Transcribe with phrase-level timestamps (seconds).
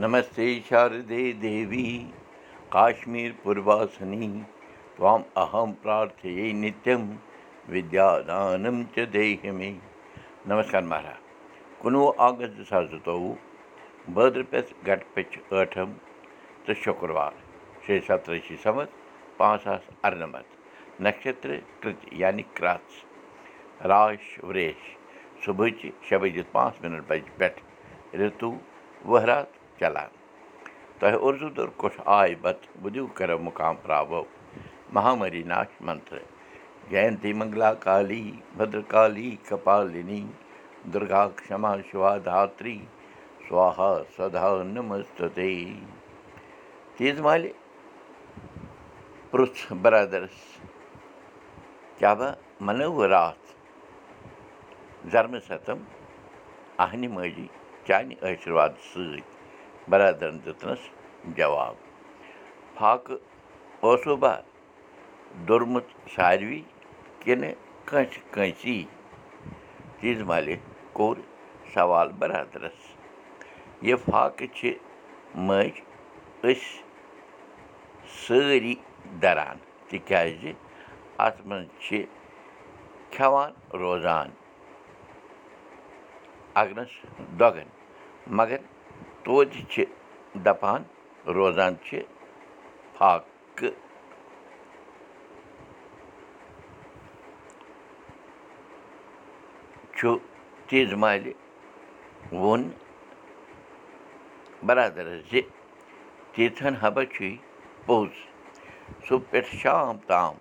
[0.00, 1.86] नमस्ते शारदे देवी
[2.72, 4.28] काश्मीरपूर्वासनी
[4.96, 7.02] त्वाम् अहं प्रार्थये नित्यं
[7.72, 9.68] विद्यादानं च देहि मे
[10.48, 13.34] नमस्कार महाराज। कुनो ऑगस्ट दिसा चौऊ
[14.16, 15.92] भद्रपेच घटपेच अठम
[16.66, 17.36] तर शुक्रवार
[17.86, 18.96] श्री सतराशे समत
[19.38, 20.58] पासष्ट अर्नमत
[21.02, 23.04] नक्षत्र कृत यानी क्राच
[23.92, 24.90] राश वरेश
[25.46, 27.64] सुबहची शबे पाच मिनिट पाहिजे बॅट
[28.20, 28.56] ऋतू
[29.04, 30.10] वहरात چلان
[30.98, 31.48] تۄہہِ اُردو
[32.18, 34.22] آے بتہٕ بُدِو کَرو مُقام پراوو
[34.94, 36.18] مہامری ناش منتر
[36.90, 38.24] جینتی منگلا کالی
[38.56, 40.22] بدرکالی کپالِنی
[40.92, 42.12] دُرگا کما شِوا
[53.14, 53.46] راتھ
[55.12, 55.78] زَرمہٕ سَتَم
[56.84, 57.46] اہنہِ مٲجی
[57.86, 59.39] چانہِ آشِرواد سۭتۍ
[59.90, 60.82] بَرادَرَن دِتنَس
[61.36, 61.74] جواب
[62.78, 63.18] فاکہٕ
[63.86, 64.34] اوسو با
[65.46, 66.60] دوٚرمُت ساروی
[67.22, 67.52] کِنہٕ
[67.88, 68.78] کٲنٛسہِ کٲنٛسی
[70.00, 70.56] تیٖژ مالہِ
[70.96, 71.16] کوٚر
[71.74, 72.80] سوال بَرادَرَس
[73.86, 74.72] یہِ فاقہٕ چھِ
[75.46, 75.82] مٔنٛزۍ
[76.48, 76.70] أسۍ
[78.22, 78.74] سٲری
[79.22, 79.56] دَران
[79.88, 80.52] تِکیٛازِ
[81.26, 82.04] اَتھ منٛز چھِ
[83.12, 83.50] کھٮ۪وان
[83.82, 84.28] روزان
[86.60, 86.92] اَگنَس
[87.40, 87.68] دۄگَن
[88.38, 88.56] مگر
[89.24, 89.84] توتہِ چھِ
[90.44, 90.80] دَپان
[91.36, 91.98] روزان چھِ
[92.96, 93.74] فاقہٕ
[99.96, 100.08] چھُ
[100.68, 101.32] تیٖژ مالہِ
[102.40, 102.62] ووٚن
[104.66, 105.40] بَرادَرَس زِ
[106.32, 107.30] تیٖژہن حبہ چھُے
[107.86, 108.12] پوٚز۔
[109.06, 110.34] صُبح پٮ۪ٹھ شام تام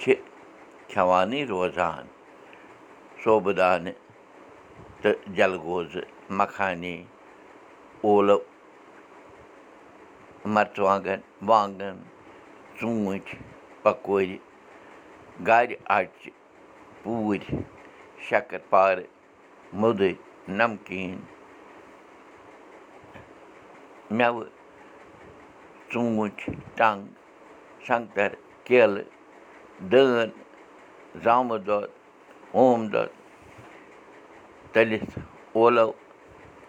[0.00, 0.14] چھِ
[0.90, 2.04] کھٮ۪وانٕے روزان
[3.22, 3.98] صوبہٕ دانہٕ
[5.00, 6.04] تہٕ جلگوزٕ
[6.38, 6.96] مکھانی
[8.06, 8.38] اولو
[10.54, 11.96] مَرژٕوانٛگَن وانٛگَن
[12.78, 13.36] ژوٗنٛٹھۍ
[13.82, 14.28] پَکورِ
[15.48, 16.30] گَرِ اَچہِ
[17.02, 17.40] پوٗرۍ
[18.28, 19.04] شَکَر پارٕ
[19.80, 20.14] مٔدٕرۍ
[20.58, 21.14] نَمکیٖن
[24.16, 24.46] مٮ۪وٕ
[25.92, 27.00] ژوٗنٛٹھۍ ٹنٛگ
[27.86, 28.30] سنٛگتَر
[28.66, 29.08] کیلہٕ
[29.90, 30.28] دٲن
[31.24, 31.88] زامہٕ دۄد
[32.56, 33.10] اوم دۄد
[34.72, 35.18] تٔلِتھ
[35.56, 35.90] اولو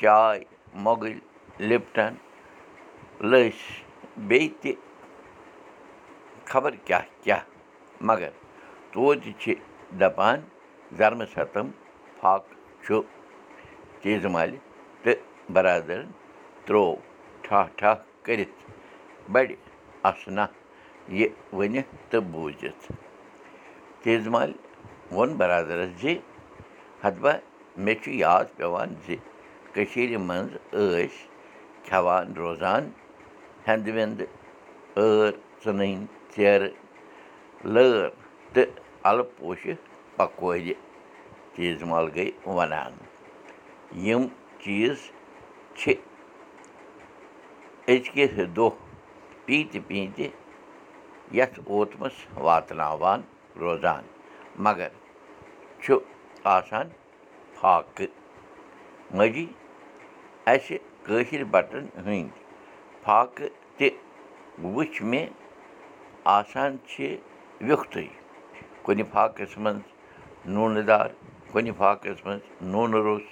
[0.00, 0.38] چاے
[0.84, 1.27] مۄگٕلۍ
[1.60, 2.14] لِپٹَن
[3.20, 3.82] لٔسۍ
[4.28, 4.72] بیٚیہِ تہِ
[6.50, 7.44] خبر کیٛاہ کیٛاہ
[8.08, 8.30] مگر
[8.92, 9.54] توتہِ چھِ
[10.00, 10.40] دَپان
[10.98, 11.68] زَرمہٕ سَتَم
[12.20, 13.00] فاکہٕ چھُ
[14.02, 14.56] تیزٕ مالہِ
[15.02, 15.18] تہٕ
[15.54, 16.10] بَرادَرَن
[16.66, 16.94] ترٛوو
[17.42, 17.94] ٹھاہ ٹھاہ
[18.24, 18.58] کٔرِتھ
[19.32, 19.48] بَڑِ
[20.10, 20.46] اَسنا
[21.18, 22.92] یہِ ؤنِتھ تہٕ بوٗزِتھ
[24.02, 24.54] تیزٕ مالہِ
[25.12, 26.14] ووٚن بَرادَرَس زِ
[27.04, 27.32] ہَتبہ
[27.84, 29.16] مےٚ چھُ یاد پٮ۪وان زِ
[29.72, 31.27] کٔشیٖرِ منٛز ٲسۍ
[31.88, 32.82] کھٮ۪وان روزان
[33.66, 34.26] ہٮ۪نٛدٕ وٮ۪نٛدٕ
[34.96, 35.32] ٲر
[35.62, 35.94] ژٕنٕنۍ
[36.36, 36.72] ژیرٕ
[37.74, 38.08] لٲر
[38.52, 38.70] تہٕ
[39.08, 39.72] اَلہٕ پوشہِ
[40.16, 40.72] پَکورِ
[41.54, 42.26] تیز مال گٔے
[42.56, 42.92] وَنان
[44.06, 44.22] یِم
[44.62, 44.98] چیٖز
[45.78, 45.92] چھِ
[47.92, 48.24] أزکہِ
[48.56, 48.70] دۄہ
[49.46, 50.28] پیٖنٛتہِ پیٖنٛتہِ
[51.36, 53.20] یَتھ اوتمَس واتناوان
[53.60, 54.04] روزان
[54.64, 54.90] مگر
[55.82, 55.96] چھُ
[56.56, 56.86] آسان
[57.60, 58.12] فاقہٕ
[59.16, 59.46] مٔجی
[60.52, 60.76] اَسہِ
[61.08, 62.28] کٲشِر بَٹَن ہٕنٛدۍ
[63.04, 63.88] فاقہٕ تہِ
[64.74, 65.28] وٕچھ مےٚ
[66.36, 67.16] آسان چھِ
[67.66, 68.06] ویُکھتُے
[68.84, 69.86] کُنہِ فاقَس منٛز
[70.54, 71.08] نوٗنہٕ دار
[71.52, 73.26] کُنہِ فاقَس منٛز نوٗنہٕ روٚس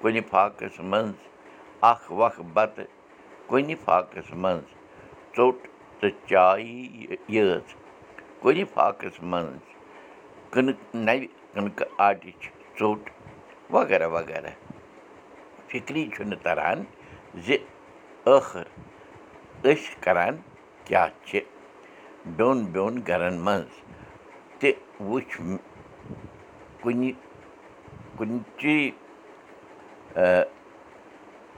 [0.00, 1.14] کُنہِ فاقَس منٛز
[1.90, 2.92] اَکھ وَکھ بَتہٕ
[3.48, 4.66] کُنہِ فاقَس منٛز
[5.36, 5.58] ژوٚٹ
[6.00, 7.74] تہٕ چایہِ یٲژ
[8.42, 9.64] کُنہِ فاقَس منٛز
[10.50, 12.40] کٕنہٕ نَوِ کٕنکہٕ آٹِچ
[12.78, 13.02] ژوٚٹ
[13.74, 14.50] وغیرہ وغیرہ
[15.68, 16.78] فِکری چھُنہٕ تَران
[17.44, 17.56] زِ
[18.24, 18.66] ٲخٕر
[19.70, 20.36] أسۍ کَران
[20.84, 21.40] کیٛاہ چھِ
[22.36, 23.72] بیوٚن بیوٚن گَرَن منٛز
[24.58, 24.70] تہِ
[25.08, 25.36] وٕچھ
[26.82, 27.10] کُنہِ
[28.16, 28.76] کُنہِ چی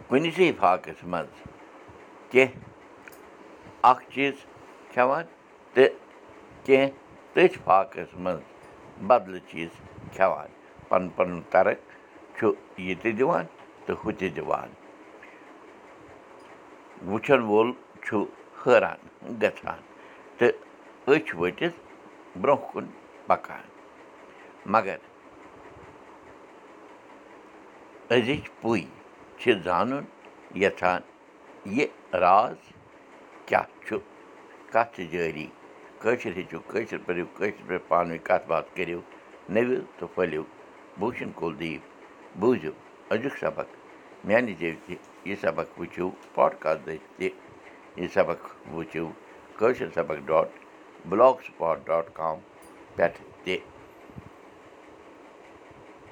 [0.09, 1.37] کُنہِ سٕے فاقَس منٛز
[2.31, 2.57] کیٚنٛہہ
[3.91, 4.37] اَکھ چیٖز
[4.93, 5.25] کھٮ۪وان
[5.75, 5.95] تہٕ
[6.65, 6.91] کیٚنٛہہ
[7.35, 8.43] تٔتھۍ فاقَس منٛز
[9.09, 9.73] بَدلہٕ چیٖز
[10.15, 10.49] کھٮ۪وان
[10.89, 11.81] پَنُن پَنُن تَرَک
[12.37, 12.53] چھُ
[12.87, 13.45] یہِ تہِ دِوان
[13.87, 14.69] تہٕ ہُہ تہِ دِوان
[17.07, 17.73] وٕچھَن وول
[18.05, 18.25] چھُ
[18.61, 18.99] حٲران
[19.43, 19.81] گژھان
[20.39, 20.57] تہٕ
[21.07, 21.79] أچھ ؤٹِتھ
[22.41, 22.87] برٛونٛہہ کُن
[23.27, 23.65] پَکان۔
[24.73, 24.97] مگر
[28.11, 28.81] أزِچ پُے
[29.39, 30.05] چھِ زانُن
[30.63, 31.01] یَژھان
[31.77, 31.87] یہِ
[32.23, 32.57] راز
[33.47, 33.99] کیٛاہ چھُ؟
[34.73, 35.47] کَتھ چھِ جٲری؟
[36.01, 39.01] کٲشِر ہیٚچھِو کٲشِر پٔرِو کٲشِر پٲٹھۍ پانہٕ ؤنۍ کَتھ باتھ کٔرِو
[39.55, 40.43] نٔوِو تہٕ پھٔلِو۔
[40.99, 41.83] بوٗشَن کُلدیٖپ
[42.41, 42.73] بوٗزِو
[43.11, 43.78] أزیُک سبق
[44.27, 44.95] میٛانہِ جٲوزِ
[45.29, 47.29] یہِ سبق وٕچھِو پاڈکاسٹ دٔسۍ تہِ
[48.01, 48.41] یہِ سبق
[48.75, 49.07] وٕچھِو
[49.59, 50.49] کٲشِر سبق ڈاٹ
[51.09, 51.37] بٕلاک
[51.87, 52.37] ڈاٹ کام
[52.97, 53.57] پٮ۪ٹھ تہِ